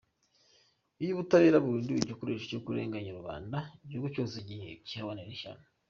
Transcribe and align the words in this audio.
Iyo 1.01 1.11
ubutabera 1.13 1.63
buhinduwe 1.63 1.99
igikoresho 2.01 2.43
cyo 2.51 2.61
kurenganya 2.65 3.17
rubanda, 3.19 3.57
igihugu 3.83 4.07
cyose 4.15 4.35
kihabonera 4.87 5.31
ishyano. 5.37 5.63